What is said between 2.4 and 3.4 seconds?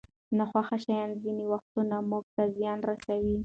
زیان رسوي.